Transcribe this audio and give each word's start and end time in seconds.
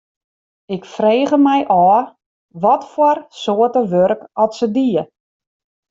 Ik 0.75 0.83
frege 0.93 1.37
my 1.47 1.59
ôf 1.85 2.05
watfoar 2.63 3.17
soarte 3.41 3.81
wurk 3.91 4.21
oft 4.43 4.57
se 4.59 4.67
die. 4.77 5.01